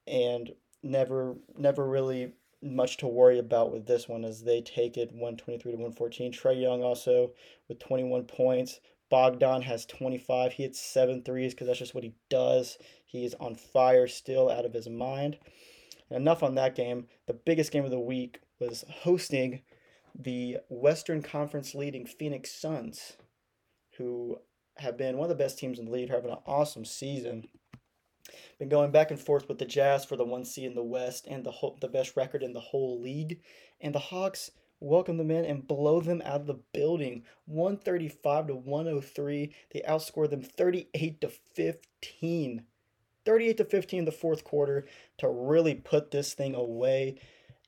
and 0.04 0.50
never 0.82 1.36
never 1.56 1.88
really 1.88 2.32
much 2.60 2.96
to 2.96 3.06
worry 3.06 3.38
about 3.38 3.70
with 3.70 3.86
this 3.86 4.08
one 4.08 4.24
as 4.24 4.42
they 4.42 4.60
take 4.60 4.96
it 4.96 5.12
123 5.12 5.70
to 5.70 5.78
114. 5.78 6.32
Trae 6.32 6.60
Young 6.60 6.82
also 6.82 7.30
with 7.68 7.78
21 7.78 8.24
points. 8.24 8.80
Bogdan 9.14 9.62
has 9.62 9.86
25. 9.86 10.54
He 10.54 10.64
hits 10.64 10.80
seven 10.80 11.22
threes 11.22 11.54
because 11.54 11.68
that's 11.68 11.78
just 11.78 11.94
what 11.94 12.02
he 12.02 12.16
does. 12.28 12.78
He 13.06 13.24
is 13.24 13.36
on 13.38 13.54
fire 13.54 14.08
still, 14.08 14.50
out 14.50 14.64
of 14.64 14.72
his 14.72 14.88
mind. 14.88 15.38
And 16.10 16.16
enough 16.16 16.42
on 16.42 16.56
that 16.56 16.74
game. 16.74 17.06
The 17.28 17.32
biggest 17.32 17.70
game 17.70 17.84
of 17.84 17.92
the 17.92 18.00
week 18.00 18.40
was 18.58 18.84
hosting 18.88 19.62
the 20.18 20.56
Western 20.68 21.22
Conference 21.22 21.76
leading 21.76 22.06
Phoenix 22.06 22.50
Suns, 22.50 23.12
who 23.98 24.38
have 24.78 24.98
been 24.98 25.16
one 25.16 25.30
of 25.30 25.38
the 25.38 25.44
best 25.44 25.60
teams 25.60 25.78
in 25.78 25.84
the 25.84 25.92
league, 25.92 26.10
having 26.10 26.32
an 26.32 26.38
awesome 26.44 26.84
season. 26.84 27.46
Been 28.58 28.68
going 28.68 28.90
back 28.90 29.12
and 29.12 29.20
forth 29.20 29.48
with 29.48 29.60
the 29.60 29.64
Jazz 29.64 30.04
for 30.04 30.16
the 30.16 30.24
one 30.24 30.44
seed 30.44 30.64
in 30.64 30.74
the 30.74 30.82
West 30.82 31.28
and 31.30 31.46
the 31.46 31.52
whole, 31.52 31.78
the 31.80 31.86
best 31.86 32.16
record 32.16 32.42
in 32.42 32.52
the 32.52 32.58
whole 32.58 33.00
league. 33.00 33.42
And 33.80 33.94
the 33.94 34.00
Hawks 34.00 34.50
welcome 34.84 35.16
them 35.16 35.30
in 35.30 35.44
and 35.44 35.66
blow 35.66 36.00
them 36.00 36.22
out 36.24 36.42
of 36.42 36.46
the 36.46 36.60
building. 36.72 37.24
135 37.46 38.48
to 38.48 38.54
103 38.54 39.54
they 39.72 39.80
outscore 39.80 40.28
them 40.28 40.42
38 40.42 41.20
to 41.20 41.28
15 41.28 42.64
38 43.24 43.56
to 43.56 43.64
15 43.64 43.98
in 44.00 44.04
the 44.04 44.12
fourth 44.12 44.44
quarter 44.44 44.86
to 45.16 45.28
really 45.28 45.74
put 45.74 46.10
this 46.10 46.34
thing 46.34 46.54
away. 46.54 47.16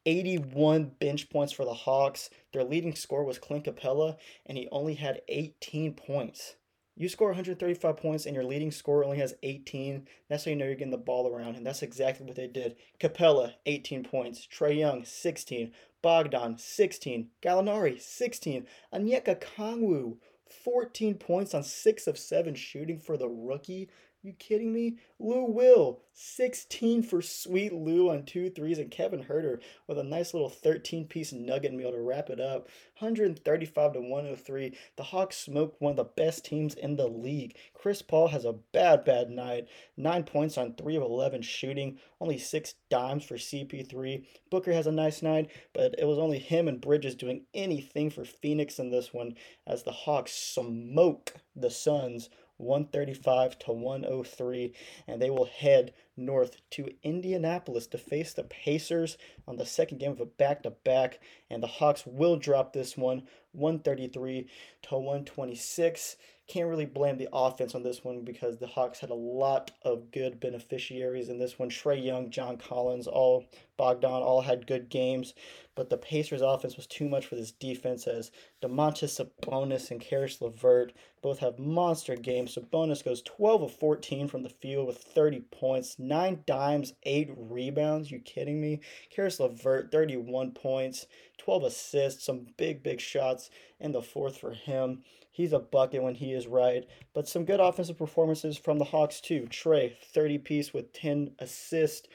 81 0.04 0.92
bench 1.00 1.30
points 1.30 1.52
for 1.52 1.64
the 1.64 1.74
hawks. 1.74 2.30
Their 2.52 2.62
leading 2.62 2.94
scorer 2.94 3.24
was 3.24 3.38
Clint 3.38 3.64
Capela 3.64 4.16
and 4.44 4.58
he 4.58 4.68
only 4.70 4.94
had 4.94 5.22
18 5.28 5.94
points 5.94 6.56
You 6.98 7.10
score 7.10 7.28
135 7.28 7.98
points 7.98 8.24
and 8.24 8.34
your 8.34 8.44
leading 8.44 8.70
scorer 8.70 9.04
only 9.04 9.18
has 9.18 9.34
18. 9.42 10.08
That's 10.30 10.46
how 10.46 10.50
you 10.50 10.56
know 10.56 10.64
you're 10.64 10.74
getting 10.74 10.90
the 10.90 10.96
ball 10.96 11.28
around, 11.28 11.54
and 11.54 11.66
that's 11.66 11.82
exactly 11.82 12.24
what 12.24 12.36
they 12.36 12.46
did. 12.46 12.76
Capela, 12.98 13.52
18 13.66 14.02
points. 14.02 14.46
Trae 14.46 14.78
Young, 14.78 15.04
16. 15.04 15.72
Bogdan, 16.00 16.56
16. 16.56 17.28
Gallinari, 17.42 18.00
16. 18.00 18.66
Onyeka 18.94 19.38
Okongwu, 19.38 20.16
14 20.64 21.16
points 21.16 21.52
on 21.52 21.62
6 21.62 22.06
of 22.06 22.16
7 22.16 22.54
shooting 22.54 22.98
for 22.98 23.18
the 23.18 23.28
rookie. 23.28 23.90
You 24.26 24.32
kidding 24.32 24.72
me? 24.72 24.96
Lou 25.20 25.44
Will, 25.44 26.00
16 26.12 27.04
for 27.04 27.22
sweet 27.22 27.72
Lou 27.72 28.10
on 28.10 28.24
two 28.24 28.50
threes, 28.50 28.80
and 28.80 28.90
Kevin 28.90 29.22
Huerter 29.22 29.60
with 29.86 30.00
a 30.00 30.02
nice 30.02 30.34
little 30.34 30.48
13 30.48 31.06
piece 31.06 31.32
nugget 31.32 31.72
meal 31.72 31.92
to 31.92 32.00
wrap 32.00 32.28
it 32.28 32.40
up. 32.40 32.68
135 32.98 33.92
to 33.92 34.00
103. 34.00 34.76
The 34.96 35.02
Hawks 35.04 35.36
smoked 35.36 35.80
one 35.80 35.92
of 35.92 35.96
the 35.96 36.02
best 36.02 36.44
teams 36.44 36.74
in 36.74 36.96
the 36.96 37.06
league. 37.06 37.56
Chris 37.72 38.02
Paul 38.02 38.26
has 38.26 38.44
a 38.44 38.54
bad, 38.72 39.04
bad 39.04 39.30
night. 39.30 39.68
Nine 39.96 40.24
points 40.24 40.58
on 40.58 40.74
three 40.74 40.96
of 40.96 41.04
11 41.04 41.42
shooting, 41.42 42.00
only 42.20 42.36
six 42.36 42.74
dimes 42.90 43.22
for 43.22 43.36
CP3. 43.36 44.26
Booker 44.50 44.72
has 44.72 44.88
a 44.88 44.92
nice 44.92 45.22
night, 45.22 45.52
but 45.72 45.94
it 46.00 46.04
was 46.04 46.18
only 46.18 46.40
him 46.40 46.66
and 46.66 46.80
Bridges 46.80 47.14
doing 47.14 47.44
anything 47.54 48.10
for 48.10 48.24
Phoenix 48.24 48.80
in 48.80 48.90
this 48.90 49.14
one 49.14 49.36
as 49.68 49.84
the 49.84 49.92
Hawks 49.92 50.32
smoke 50.32 51.34
the 51.54 51.70
Suns 51.70 52.28
135 52.58 53.58
to 53.60 53.72
103, 53.72 54.72
and 55.06 55.20
they 55.20 55.30
will 55.30 55.46
head 55.46 55.92
north 56.16 56.56
to 56.70 56.88
Indianapolis 57.02 57.86
to 57.88 57.98
face 57.98 58.32
the 58.32 58.44
Pacers 58.44 59.18
on 59.46 59.56
the 59.56 59.66
second 59.66 59.98
game 59.98 60.12
of 60.12 60.20
a 60.20 60.26
back 60.26 60.62
to 60.62 60.70
back. 60.70 61.20
And 61.50 61.62
the 61.62 61.66
Hawks 61.66 62.04
will 62.06 62.36
drop 62.36 62.72
this 62.72 62.96
one 62.96 63.22
133 63.52 64.48
to 64.82 64.94
126. 64.94 66.16
Can't 66.46 66.68
really 66.68 66.86
blame 66.86 67.18
the 67.18 67.28
offense 67.32 67.74
on 67.74 67.82
this 67.82 68.04
one 68.04 68.22
because 68.22 68.58
the 68.58 68.66
Hawks 68.68 69.00
had 69.00 69.10
a 69.10 69.14
lot 69.14 69.72
of 69.82 70.10
good 70.12 70.38
beneficiaries 70.38 71.28
in 71.28 71.38
this 71.38 71.58
one. 71.58 71.70
Trae 71.70 72.02
Young, 72.02 72.30
John 72.30 72.56
Collins, 72.56 73.06
all 73.06 73.46
Bogdan, 73.76 74.22
all 74.22 74.42
had 74.42 74.66
good 74.66 74.88
games. 74.88 75.34
But 75.74 75.90
the 75.90 75.98
Pacers 75.98 76.40
offense 76.40 76.76
was 76.76 76.86
too 76.86 77.06
much 77.06 77.26
for 77.26 77.34
this 77.34 77.52
defense 77.52 78.06
as 78.06 78.30
Domantas 78.62 79.20
Sabonis 79.20 79.90
and 79.90 80.00
Caris 80.00 80.40
LeVert 80.40 80.94
both 81.20 81.40
have 81.40 81.58
monster 81.58 82.16
games. 82.16 82.54
Sabonis 82.54 83.04
goes 83.04 83.20
12 83.22 83.62
of 83.62 83.72
14 83.74 84.26
from 84.26 84.42
the 84.42 84.48
field 84.48 84.86
with 84.86 84.96
30 84.96 85.40
points, 85.50 85.98
9 85.98 86.44
dimes, 86.46 86.94
8 87.02 87.30
rebounds. 87.36 88.10
You 88.10 88.20
kidding 88.20 88.60
me? 88.60 88.80
Caris 89.10 89.38
LeVert, 89.38 89.92
31 89.92 90.52
points, 90.52 91.06
12 91.38 91.64
assists, 91.64 92.24
some 92.24 92.46
big, 92.56 92.82
big 92.82 93.00
shots 93.00 93.50
in 93.78 93.92
the 93.92 94.00
fourth 94.00 94.38
for 94.38 94.52
him. 94.52 95.02
He's 95.30 95.52
a 95.52 95.58
bucket 95.58 96.02
when 96.02 96.14
he 96.14 96.32
is 96.32 96.46
right. 96.46 96.86
But 97.12 97.28
some 97.28 97.44
good 97.44 97.60
offensive 97.60 97.98
performances 97.98 98.56
from 98.56 98.78
the 98.78 98.86
Hawks, 98.86 99.20
too. 99.20 99.46
Trae, 99.50 99.94
30 99.94 100.38
piece 100.38 100.72
with 100.72 100.94
10 100.94 101.32
assists. 101.38 102.08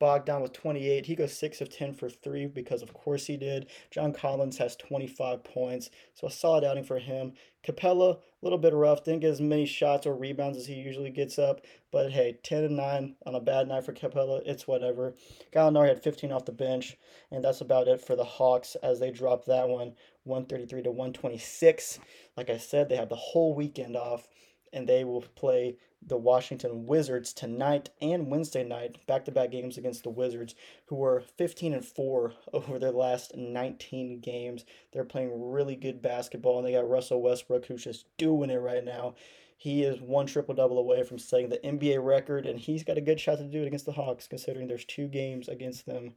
Bogdan 0.00 0.40
with 0.40 0.54
28. 0.54 1.06
He 1.06 1.14
goes 1.14 1.36
6 1.36 1.60
of 1.60 1.68
10 1.68 1.94
for 1.94 2.08
3 2.08 2.46
because, 2.46 2.82
of 2.82 2.94
course, 2.94 3.26
he 3.26 3.36
did. 3.36 3.68
John 3.90 4.12
Collins 4.12 4.58
has 4.58 4.74
25 4.74 5.44
points. 5.44 5.90
So 6.14 6.26
a 6.26 6.30
solid 6.30 6.64
outing 6.64 6.84
for 6.84 6.98
him. 6.98 7.34
Capela, 7.62 8.16
a 8.16 8.18
little 8.40 8.58
bit 8.58 8.72
rough. 8.72 9.04
Didn't 9.04 9.20
get 9.20 9.30
as 9.30 9.40
many 9.40 9.66
shots 9.66 10.06
or 10.06 10.14
rebounds 10.14 10.56
as 10.56 10.66
he 10.66 10.74
usually 10.74 11.10
gets 11.10 11.38
up. 11.38 11.60
But 11.92 12.10
hey, 12.10 12.38
10 12.42 12.64
and 12.64 12.76
9 12.76 13.16
on 13.26 13.34
a 13.34 13.40
bad 13.40 13.68
night 13.68 13.84
for 13.84 13.92
Capela, 13.92 14.40
It's 14.46 14.66
whatever. 14.66 15.14
Gallinari 15.52 15.88
had 15.88 16.02
15 16.02 16.32
off 16.32 16.46
the 16.46 16.52
bench. 16.52 16.96
And 17.30 17.44
that's 17.44 17.60
about 17.60 17.86
it 17.86 18.00
for 18.00 18.16
the 18.16 18.24
Hawks 18.24 18.76
as 18.82 18.98
they 18.98 19.10
drop 19.10 19.44
that 19.44 19.68
one 19.68 19.92
133 20.24 20.82
to 20.82 20.90
126. 20.90 22.00
Like 22.36 22.48
I 22.48 22.56
said, 22.56 22.88
they 22.88 22.96
have 22.96 23.10
the 23.10 23.16
whole 23.16 23.54
weekend 23.54 23.96
off 23.96 24.26
and 24.72 24.86
they 24.86 25.04
will 25.04 25.22
play 25.34 25.76
the 26.06 26.16
Washington 26.16 26.86
Wizards 26.86 27.32
tonight 27.32 27.90
and 28.00 28.30
Wednesday 28.30 28.64
night, 28.64 29.06
back-to-back 29.06 29.50
games 29.50 29.76
against 29.76 30.02
the 30.02 30.10
Wizards, 30.10 30.54
who 30.86 30.96
were 30.96 31.20
15 31.20 31.74
and 31.74 31.84
4 31.84 32.32
over 32.52 32.78
their 32.78 32.92
last 32.92 33.36
19 33.36 34.20
games. 34.20 34.64
They're 34.92 35.04
playing 35.04 35.50
really 35.50 35.76
good 35.76 36.00
basketball, 36.00 36.58
and 36.58 36.66
they 36.66 36.72
got 36.72 36.88
Russell 36.88 37.22
Westbrook, 37.22 37.66
who's 37.66 37.84
just 37.84 38.06
doing 38.16 38.50
it 38.50 38.56
right 38.56 38.84
now. 38.84 39.14
He 39.56 39.82
is 39.82 40.00
one 40.00 40.24
triple 40.26 40.54
double 40.54 40.78
away 40.78 41.02
from 41.02 41.18
setting 41.18 41.50
the 41.50 41.58
NBA 41.58 42.02
record, 42.02 42.46
and 42.46 42.58
he's 42.58 42.82
got 42.82 42.96
a 42.96 43.02
good 43.02 43.20
shot 43.20 43.36
to 43.38 43.44
do 43.44 43.62
it 43.62 43.66
against 43.66 43.84
the 43.84 43.92
Hawks, 43.92 44.26
considering 44.26 44.68
there's 44.68 44.86
two 44.86 45.06
games 45.06 45.48
against 45.48 45.84
them 45.84 46.14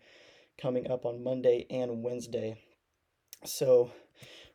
coming 0.58 0.90
up 0.90 1.06
on 1.06 1.24
Monday 1.24 1.66
and 1.70 2.04
Wednesday. 2.04 2.58
So 3.44 3.92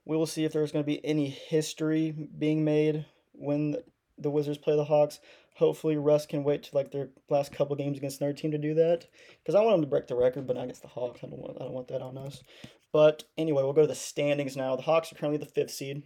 we 0.07 0.17
will 0.17 0.26
see 0.26 0.47
if 0.47 0.55
there's 0.55 0.73
going 0.73 0.85
to 0.85 0.87
be 0.87 1.05
any 1.05 1.28
history 1.28 2.12
being 2.12 2.64
made 2.64 3.05
when 3.38 3.76
the 4.18 4.30
Wizards 4.30 4.59
play 4.59 4.76
the 4.76 4.85
Hawks. 4.85 5.21
Hopefully, 5.57 5.97
Russ 5.97 6.26
can 6.26 6.45
wait 6.45 6.64
to 6.64 6.76
like 6.76 6.92
their 6.92 7.09
last 7.28 7.52
couple 7.52 7.75
games 7.76 7.99
against 7.99 8.21
another 8.21 8.37
team 8.37 8.50
to 8.52 8.59
do 8.59 8.75
that. 8.75 9.07
Because 9.42 9.54
I 9.54 9.61
want 9.61 9.75
them 9.75 9.83
to 9.83 9.88
break 9.88 10.07
the 10.07 10.16
record, 10.16 10.47
but 10.47 10.57
not 10.57 10.64
against 10.64 10.83
the 10.83 10.88
Hawks. 10.88 11.21
I 11.23 11.26
don't 11.28 11.40
want 11.40 11.57
I 11.61 11.64
don't 11.64 11.75
want 11.75 11.88
that 11.88 12.02
on 12.02 12.18
us. 12.18 12.42
But 12.92 13.25
anyway, 13.37 13.62
we'll 13.62 13.73
go 13.73 13.83
to 13.83 13.88
the 13.88 13.95
standings 13.95 14.57
now. 14.57 14.76
The 14.76 14.83
Hawks 14.83 15.12
are 15.12 15.16
currently 15.16 15.38
the 15.38 15.47
fifth 15.47 15.73
seed. 15.73 16.02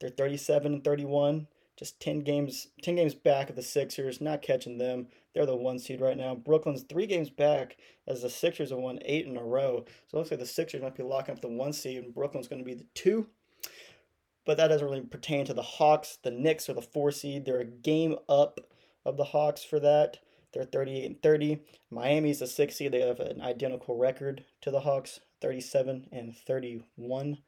They're 0.00 0.10
37 0.10 0.74
and 0.74 0.84
31, 0.84 1.46
just 1.78 2.00
10 2.00 2.20
games 2.20 2.68
10 2.82 2.96
games 2.96 3.14
back 3.14 3.50
of 3.50 3.56
the 3.56 3.62
Sixers. 3.62 4.20
Not 4.20 4.42
catching 4.42 4.78
them. 4.78 5.08
They're 5.34 5.46
the 5.46 5.56
one 5.56 5.78
seed 5.78 6.00
right 6.00 6.16
now. 6.16 6.34
Brooklyn's 6.34 6.82
three 6.82 7.06
games 7.06 7.30
back 7.30 7.76
as 8.06 8.22
the 8.22 8.30
Sixers 8.30 8.70
have 8.70 8.78
won 8.78 8.98
eight 9.04 9.26
in 9.26 9.36
a 9.36 9.42
row. 9.42 9.84
So 10.06 10.16
it 10.16 10.18
looks 10.18 10.30
like 10.30 10.40
the 10.40 10.46
Sixers 10.46 10.82
might 10.82 10.96
be 10.96 11.02
locking 11.02 11.34
up 11.34 11.40
the 11.40 11.48
one 11.48 11.72
seed, 11.72 12.04
and 12.04 12.14
Brooklyn's 12.14 12.48
going 12.48 12.60
to 12.62 12.66
be 12.66 12.74
the 12.74 12.86
two 12.94 13.28
but 14.44 14.56
that 14.56 14.68
doesn't 14.68 14.86
really 14.86 15.00
pertain 15.00 15.44
to 15.46 15.54
the 15.54 15.62
Hawks. 15.62 16.18
The 16.22 16.30
Knicks 16.30 16.68
are 16.68 16.74
the 16.74 16.82
four 16.82 17.10
seed. 17.10 17.44
They're 17.44 17.60
a 17.60 17.64
game 17.64 18.16
up 18.28 18.60
of 19.04 19.16
the 19.16 19.24
Hawks 19.24 19.62
for 19.62 19.80
that. 19.80 20.18
They're 20.52 20.64
38 20.64 21.04
and 21.04 21.22
30. 21.22 21.60
Miami's 21.90 22.40
the 22.40 22.46
six 22.46 22.76
seed. 22.76 22.92
They 22.92 23.00
have 23.00 23.20
an 23.20 23.40
identical 23.40 23.96
record 23.96 24.44
to 24.60 24.70
the 24.70 24.80
Hawks, 24.80 25.20
37 25.40 26.08
and 26.12 26.36
31. 26.36 27.38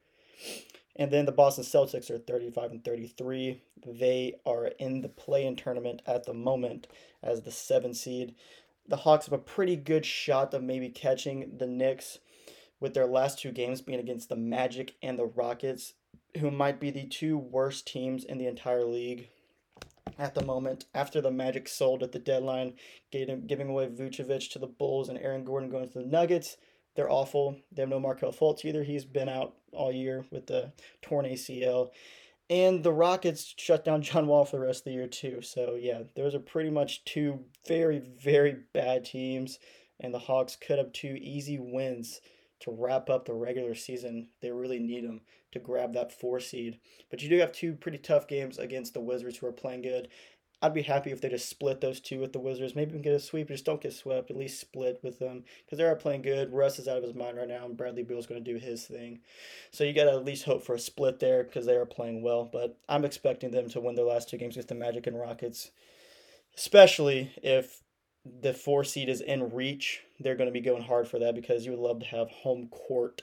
And 0.95 1.11
then 1.11 1.25
the 1.25 1.31
Boston 1.31 1.63
Celtics 1.63 2.09
are 2.09 2.17
35 2.17 2.71
and 2.71 2.83
33. 2.83 3.61
They 3.85 4.35
are 4.45 4.67
in 4.79 5.01
the 5.01 5.09
play-in 5.09 5.55
tournament 5.55 6.01
at 6.05 6.25
the 6.25 6.33
moment 6.33 6.87
as 7.21 7.41
the 7.41 7.51
seven 7.51 7.93
seed. 7.93 8.33
The 8.87 8.97
Hawks 8.97 9.25
have 9.25 9.33
a 9.33 9.37
pretty 9.37 9.75
good 9.75 10.05
shot 10.05 10.53
of 10.53 10.63
maybe 10.63 10.89
catching 10.89 11.57
the 11.57 11.67
Knicks 11.67 12.19
with 12.79 12.93
their 12.93 13.07
last 13.07 13.39
two 13.39 13.51
games 13.51 13.81
being 13.81 13.99
against 13.99 14.29
the 14.29 14.35
Magic 14.35 14.95
and 15.01 15.17
the 15.17 15.25
Rockets 15.25 15.93
who 16.39 16.51
might 16.51 16.79
be 16.79 16.91
the 16.91 17.05
two 17.05 17.37
worst 17.37 17.87
teams 17.87 18.23
in 18.23 18.37
the 18.37 18.47
entire 18.47 18.83
league 18.83 19.29
at 20.17 20.33
the 20.33 20.43
moment 20.43 20.85
after 20.93 21.21
the 21.21 21.31
Magic 21.31 21.67
sold 21.67 22.03
at 22.03 22.11
the 22.11 22.19
deadline, 22.19 22.73
giving, 23.11 23.69
away 23.69 23.87
Vucevic 23.87 24.51
to 24.51 24.59
the 24.59 24.67
Bulls 24.67 25.09
and 25.09 25.17
Aaron 25.19 25.43
Gordon 25.43 25.69
going 25.69 25.89
to 25.89 25.99
the 25.99 26.05
Nuggets. 26.05 26.57
They're 26.95 27.11
awful. 27.11 27.57
They 27.71 27.81
have 27.81 27.89
no 27.89 27.99
Markelle 27.99 28.31
Fultz 28.31 28.63
either. 28.63 28.83
He's 28.83 29.05
been 29.05 29.27
out 29.27 29.55
all 29.73 29.91
year 29.91 30.25
with 30.31 30.47
the 30.47 30.71
torn 31.01 31.25
ACL. 31.25 31.89
And 32.49 32.83
the 32.83 32.93
Rockets 32.93 33.53
shut 33.57 33.83
down 33.83 34.01
John 34.01 34.27
Wall 34.27 34.45
for 34.45 34.57
the 34.57 34.65
rest 34.65 34.81
of 34.81 34.85
the 34.85 34.91
year, 34.91 35.07
too. 35.07 35.41
So, 35.41 35.75
yeah, 35.79 36.03
those 36.15 36.35
are 36.35 36.39
pretty 36.39 36.69
much 36.69 37.03
two 37.03 37.39
very, 37.67 37.99
very 37.99 38.57
bad 38.73 39.03
teams. 39.03 39.59
And 39.99 40.13
the 40.13 40.19
Hawks 40.19 40.55
could 40.55 40.77
have 40.77 40.93
two 40.93 41.17
easy 41.19 41.57
wins 41.59 42.21
to 42.61 42.71
wrap 42.71 43.09
up 43.09 43.25
the 43.25 43.33
regular 43.33 43.75
season. 43.75 44.29
They 44.41 44.51
really 44.51 44.79
need 44.79 45.05
them 45.05 45.21
to 45.51 45.59
grab 45.59 45.93
that 45.93 46.11
four 46.11 46.39
seed. 46.39 46.79
But 47.09 47.21
you 47.21 47.29
do 47.29 47.39
have 47.39 47.51
two 47.51 47.73
pretty 47.73 47.97
tough 47.97 48.27
games 48.27 48.57
against 48.57 48.93
the 48.93 49.01
Wizards 49.01 49.37
who 49.37 49.47
are 49.47 49.51
playing 49.51 49.81
good. 49.83 50.09
I'd 50.61 50.73
be 50.73 50.81
happy 50.81 51.11
if 51.11 51.21
they 51.21 51.29
just 51.29 51.49
split 51.49 51.81
those 51.81 51.99
two 51.99 52.19
with 52.19 52.33
the 52.33 52.39
Wizards. 52.39 52.75
Maybe 52.75 52.91
we 52.91 52.97
can 52.97 53.03
get 53.03 53.13
a 53.13 53.19
sweep, 53.19 53.49
just 53.49 53.65
don't 53.65 53.81
get 53.81 53.93
swept. 53.93 54.31
At 54.31 54.37
least 54.37 54.59
split 54.59 54.99
with 55.03 55.19
them 55.19 55.43
because 55.65 55.77
they 55.77 55.83
are 55.83 55.95
playing 55.95 56.21
good. 56.21 56.53
Russ 56.53 56.79
is 56.79 56.87
out 56.87 56.97
of 56.97 57.03
his 57.03 57.13
mind 57.13 57.37
right 57.37 57.47
now, 57.47 57.65
and 57.65 57.77
Bradley 57.77 58.03
Beal's 58.03 58.25
going 58.25 58.43
to 58.43 58.53
do 58.53 58.57
his 58.57 58.85
thing. 58.85 59.19
So 59.71 59.83
you 59.83 59.93
got 59.93 60.05
to 60.05 60.13
at 60.13 60.25
least 60.25 60.45
hope 60.45 60.63
for 60.63 60.75
a 60.75 60.79
split 60.79 61.19
there 61.19 61.43
because 61.43 61.65
they 61.65 61.75
are 61.75 61.85
playing 61.85 62.23
well. 62.23 62.49
But 62.51 62.77
I'm 62.87 63.05
expecting 63.05 63.51
them 63.51 63.69
to 63.69 63.81
win 63.81 63.95
their 63.95 64.05
last 64.05 64.29
two 64.29 64.37
games 64.37 64.55
against 64.55 64.69
the 64.69 64.75
Magic 64.75 65.07
and 65.07 65.19
Rockets, 65.19 65.71
especially 66.57 67.31
if 67.43 67.83
the 68.25 68.53
four 68.53 68.83
seed 68.83 69.09
is 69.09 69.21
in 69.21 69.53
reach. 69.53 70.01
They're 70.19 70.35
going 70.35 70.49
to 70.49 70.53
be 70.53 70.61
going 70.61 70.83
hard 70.83 71.07
for 71.07 71.19
that 71.19 71.35
because 71.35 71.65
you 71.65 71.71
would 71.71 71.79
love 71.79 71.99
to 71.99 72.05
have 72.07 72.29
home 72.29 72.67
court 72.69 73.21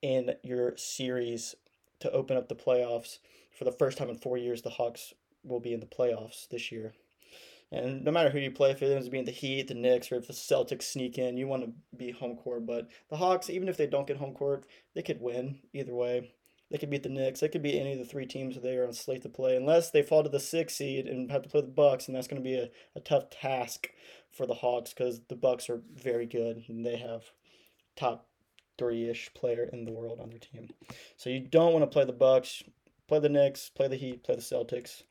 in 0.00 0.34
your 0.42 0.76
series 0.76 1.54
to 2.00 2.10
open 2.12 2.36
up 2.36 2.48
the 2.48 2.54
playoffs. 2.54 3.18
For 3.56 3.64
the 3.64 3.72
first 3.72 3.98
time 3.98 4.08
in 4.08 4.16
four 4.16 4.38
years, 4.38 4.62
the 4.62 4.70
Hawks 4.70 5.12
will 5.44 5.60
be 5.60 5.72
in 5.72 5.80
the 5.80 5.86
playoffs 5.86 6.48
this 6.48 6.72
year. 6.72 6.94
And 7.70 8.02
no 8.02 8.10
matter 8.10 8.30
who 8.30 8.38
you 8.38 8.50
play, 8.50 8.70
if 8.70 8.82
it 8.82 8.90
ends 8.90 9.06
up 9.06 9.12
being 9.12 9.26
the 9.26 9.30
Heat, 9.30 9.68
the 9.68 9.74
Knicks, 9.74 10.10
or 10.10 10.16
if 10.16 10.26
the 10.26 10.32
Celtics 10.32 10.84
sneak 10.84 11.18
in, 11.18 11.36
you 11.36 11.46
want 11.46 11.64
to 11.64 11.72
be 11.96 12.12
home 12.12 12.36
court. 12.36 12.64
But 12.64 12.88
the 13.10 13.16
Hawks, 13.16 13.50
even 13.50 13.68
if 13.68 13.76
they 13.76 13.86
don't 13.86 14.06
get 14.06 14.16
home 14.16 14.32
court, 14.32 14.64
they 14.94 15.02
could 15.02 15.20
win 15.20 15.58
either 15.74 15.94
way. 15.94 16.32
They 16.70 16.78
could 16.78 16.90
beat 16.90 17.02
the 17.02 17.08
Knicks. 17.08 17.40
They 17.40 17.48
could 17.48 17.62
beat 17.62 17.78
any 17.78 17.92
of 17.92 17.98
the 17.98 18.04
three 18.04 18.26
teams 18.26 18.54
that 18.54 18.62
they 18.62 18.76
are 18.76 18.86
on 18.86 18.92
slate 18.92 19.22
to 19.22 19.28
play, 19.28 19.56
unless 19.56 19.90
they 19.90 20.02
fall 20.02 20.22
to 20.22 20.28
the 20.28 20.40
sixth 20.40 20.76
seed 20.76 21.06
and 21.06 21.30
have 21.30 21.42
to 21.42 21.48
play 21.48 21.60
the 21.60 21.66
Bucks, 21.66 22.06
and 22.06 22.16
that's 22.16 22.28
going 22.28 22.42
to 22.42 22.48
be 22.48 22.56
a, 22.56 22.70
a 22.94 23.00
tough 23.00 23.30
task 23.30 23.88
for 24.30 24.46
the 24.46 24.54
Hawks 24.54 24.92
because 24.94 25.20
the 25.28 25.36
Bucks 25.36 25.68
are 25.70 25.82
very 25.94 26.26
good 26.26 26.64
and 26.68 26.84
they 26.84 26.96
have 26.96 27.24
top 27.96 28.26
three-ish 28.78 29.32
player 29.34 29.68
in 29.72 29.84
the 29.84 29.92
world 29.92 30.20
on 30.20 30.30
their 30.30 30.38
team. 30.38 30.70
So 31.16 31.30
you 31.30 31.40
don't 31.40 31.72
want 31.72 31.82
to 31.82 31.92
play 31.92 32.04
the 32.04 32.12
Bucks, 32.12 32.62
play 33.08 33.18
the 33.18 33.28
Knicks, 33.28 33.70
play 33.70 33.88
the 33.88 33.96
Heat, 33.96 34.22
play 34.22 34.36
the 34.36 34.40
Celtics. 34.40 35.02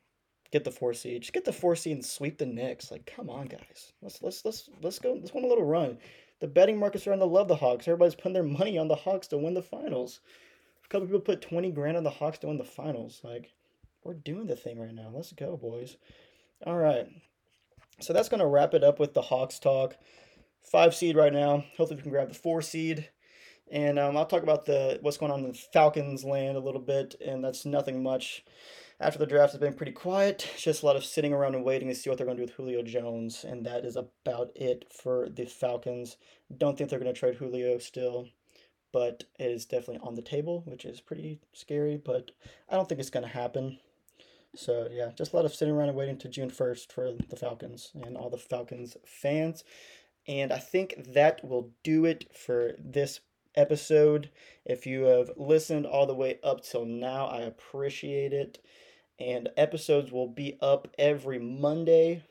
get 0.51 0.63
the 0.63 0.71
four 0.71 0.93
seed. 0.93 1.21
Just 1.21 1.33
get 1.33 1.45
the 1.45 1.53
four 1.53 1.75
seed 1.75 1.93
and 1.93 2.05
sweep 2.05 2.37
the 2.37 2.45
Knicks. 2.45 2.91
Like, 2.91 3.05
come 3.05 3.29
on, 3.29 3.47
guys. 3.47 3.93
Let's 4.01 4.21
let's 4.21 4.43
let's 4.45 4.69
let's 4.81 4.99
go. 4.99 5.13
Let's 5.13 5.33
win 5.33 5.43
a 5.43 5.47
little 5.47 5.65
run. 5.65 5.97
The 6.39 6.47
betting 6.47 6.77
markets 6.77 7.07
are 7.07 7.13
on 7.13 7.19
the 7.19 7.27
love 7.27 7.47
the 7.47 7.55
Hawks. 7.55 7.87
Everybody's 7.87 8.15
putting 8.15 8.33
their 8.33 8.43
money 8.43 8.77
on 8.77 8.87
the 8.87 8.95
Hawks 8.95 9.27
to 9.27 9.37
win 9.37 9.53
the 9.53 9.61
finals. 9.61 10.21
A 10.85 10.87
couple 10.87 11.07
people 11.07 11.21
put 11.21 11.41
twenty 11.41 11.71
grand 11.71 11.97
on 11.97 12.03
the 12.03 12.09
Hawks 12.09 12.37
to 12.39 12.47
win 12.47 12.57
the 12.57 12.63
finals. 12.63 13.21
Like, 13.23 13.51
we're 14.03 14.13
doing 14.13 14.47
the 14.47 14.55
thing 14.55 14.79
right 14.79 14.93
now. 14.93 15.09
Let's 15.13 15.33
go, 15.33 15.57
boys. 15.57 15.97
All 16.65 16.77
right. 16.77 17.07
So 17.99 18.13
that's 18.13 18.29
gonna 18.29 18.47
wrap 18.47 18.73
it 18.73 18.83
up 18.83 18.99
with 18.99 19.13
the 19.13 19.21
Hawks 19.21 19.59
talk. 19.59 19.95
Five 20.63 20.93
seed 20.93 21.15
right 21.15 21.33
now. 21.33 21.63
Hopefully 21.77 21.95
we 21.95 22.01
can 22.03 22.11
grab 22.11 22.29
the 22.29 22.35
four 22.35 22.61
seed. 22.61 23.09
And 23.71 23.99
um, 23.99 24.15
I'll 24.15 24.25
talk 24.25 24.43
about 24.43 24.65
the 24.65 24.99
what's 25.01 25.17
going 25.17 25.31
on 25.31 25.43
in 25.43 25.53
Falcons 25.53 26.23
land 26.23 26.57
a 26.57 26.61
little 26.61 26.81
bit, 26.81 27.15
and 27.25 27.43
that's 27.43 27.65
nothing 27.65 28.01
much 28.01 28.45
after 28.99 29.19
the 29.19 29.25
draft 29.25 29.51
has 29.51 29.59
been 29.59 29.73
pretty 29.73 29.91
quiet. 29.91 30.49
Just 30.57 30.83
a 30.83 30.85
lot 30.85 30.95
of 30.95 31.03
sitting 31.03 31.33
around 31.33 31.55
and 31.55 31.65
waiting 31.65 31.89
to 31.89 31.95
see 31.95 32.09
what 32.09 32.17
they're 32.17 32.25
going 32.25 32.37
to 32.37 32.43
do 32.43 32.47
with 32.47 32.55
Julio 32.55 32.81
Jones, 32.81 33.43
and 33.43 33.65
that 33.65 33.83
is 33.83 33.95
about 33.95 34.51
it 34.55 34.85
for 34.91 35.27
the 35.29 35.45
Falcons. 35.45 36.17
Don't 36.57 36.77
think 36.77 36.89
they're 36.89 36.99
going 36.99 37.13
to 37.13 37.19
trade 37.19 37.35
Julio 37.35 37.77
still, 37.77 38.29
but 38.93 39.25
it 39.37 39.51
is 39.51 39.65
definitely 39.65 40.07
on 40.07 40.15
the 40.15 40.21
table, 40.21 40.63
which 40.65 40.85
is 40.85 41.01
pretty 41.01 41.39
scary, 41.53 41.97
but 41.97 42.31
I 42.69 42.75
don't 42.75 42.87
think 42.87 42.99
it's 42.99 43.09
going 43.09 43.25
to 43.25 43.31
happen. 43.31 43.79
So, 44.57 44.87
yeah, 44.91 45.11
just 45.15 45.33
a 45.33 45.35
lot 45.35 45.45
of 45.45 45.53
sitting 45.53 45.73
around 45.73 45.89
and 45.89 45.97
waiting 45.97 46.17
to 46.19 46.29
June 46.29 46.49
1st 46.49 46.91
for 46.91 47.11
the 47.29 47.35
Falcons 47.35 47.91
and 47.93 48.17
all 48.17 48.29
the 48.29 48.37
Falcons 48.37 48.97
fans. 49.05 49.63
And 50.27 50.51
I 50.51 50.59
think 50.59 51.13
that 51.13 51.43
will 51.43 51.71
do 51.83 52.05
it 52.05 52.35
for 52.35 52.73
this 52.77 53.21
episode. 53.55 54.29
If 54.65 54.85
you 54.85 55.03
have 55.03 55.31
listened 55.37 55.85
all 55.85 56.05
the 56.05 56.13
way 56.13 56.39
up 56.43 56.63
till 56.63 56.85
now, 56.85 57.27
I 57.27 57.41
appreciate 57.41 58.33
it 58.33 58.59
and 59.19 59.49
episodes 59.57 60.11
will 60.11 60.27
be 60.27 60.57
up 60.61 60.87
every 60.97 61.39
Monday. 61.39 62.23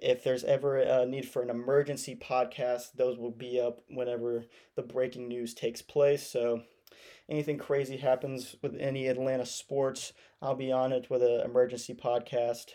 If 0.00 0.22
there's 0.22 0.44
ever 0.44 0.78
a 0.78 1.06
need 1.06 1.28
for 1.28 1.42
an 1.42 1.50
emergency 1.50 2.14
podcast, 2.14 2.92
those 2.94 3.18
will 3.18 3.32
be 3.32 3.60
up 3.60 3.80
whenever 3.88 4.44
the 4.76 4.82
breaking 4.82 5.28
news 5.28 5.54
takes 5.54 5.82
place. 5.82 6.24
So, 6.24 6.62
anything 7.28 7.58
crazy 7.58 7.96
happens 7.96 8.56
with 8.62 8.76
any 8.78 9.06
Atlanta 9.06 9.46
sports, 9.46 10.12
I'll 10.40 10.54
be 10.54 10.72
on 10.72 10.92
it 10.92 11.10
with 11.10 11.22
an 11.22 11.42
emergency 11.44 11.94
podcast. 11.94 12.70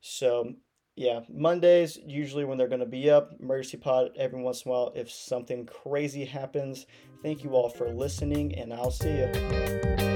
So, 0.00 0.54
yeah, 0.96 1.20
Mondays 1.28 1.98
usually 2.06 2.44
when 2.44 2.58
they're 2.58 2.68
going 2.68 2.80
to 2.80 2.86
be 2.86 3.10
up. 3.10 3.32
Emergency 3.40 3.78
pod 3.78 4.10
every 4.16 4.42
once 4.42 4.62
in 4.62 4.70
a 4.70 4.72
while 4.72 4.92
if 4.94 5.10
something 5.10 5.66
crazy 5.66 6.24
happens. 6.24 6.86
Thank 7.22 7.42
you 7.42 7.50
all 7.50 7.68
for 7.68 7.88
listening, 7.88 8.54
and 8.54 8.72
I'll 8.72 8.90
see 8.90 9.10
you. 9.10 10.13